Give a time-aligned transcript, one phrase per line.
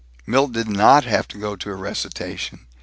[0.25, 2.65] Milt did not have to go to a recitation.